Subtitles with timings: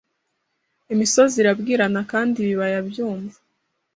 [0.93, 3.37] Imisozi irabwirana kandi Ibibaya byumva